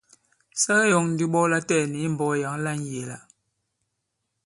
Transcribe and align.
Sa 0.61 0.73
ke 0.79 0.85
yɔ᷇ŋ 0.91 1.05
ndi 1.11 1.25
ɓɔ 1.33 1.41
latɛɛ̀ni 1.51 1.97
i 2.05 2.07
mbɔk 2.13 2.33
yǎŋ 2.41 2.55
la 2.63 2.71
ŋyēe-la. 2.81 3.17